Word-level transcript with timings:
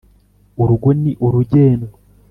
urugo 0.61 0.89
ni 1.01 1.11
urugendwa 1.25 1.95